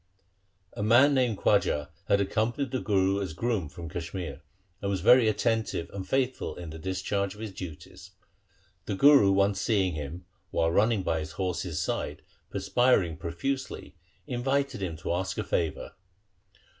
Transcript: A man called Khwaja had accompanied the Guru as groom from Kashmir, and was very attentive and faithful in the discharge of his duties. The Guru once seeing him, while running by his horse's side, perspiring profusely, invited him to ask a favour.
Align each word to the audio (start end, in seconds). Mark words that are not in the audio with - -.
A 0.73 0.81
man 0.81 1.15
called 1.35 1.61
Khwaja 1.61 1.89
had 2.07 2.19
accompanied 2.19 2.71
the 2.71 2.79
Guru 2.79 3.21
as 3.21 3.33
groom 3.33 3.69
from 3.69 3.87
Kashmir, 3.87 4.41
and 4.81 4.89
was 4.89 5.01
very 5.01 5.27
attentive 5.29 5.91
and 5.93 6.09
faithful 6.09 6.55
in 6.55 6.71
the 6.71 6.79
discharge 6.79 7.35
of 7.35 7.39
his 7.39 7.51
duties. 7.51 8.09
The 8.87 8.95
Guru 8.95 9.31
once 9.31 9.61
seeing 9.61 9.93
him, 9.93 10.25
while 10.49 10.71
running 10.71 11.03
by 11.03 11.19
his 11.19 11.33
horse's 11.33 11.79
side, 11.79 12.23
perspiring 12.49 13.15
profusely, 13.17 13.95
invited 14.25 14.81
him 14.81 14.97
to 14.97 15.13
ask 15.13 15.37
a 15.37 15.43
favour. 15.43 15.93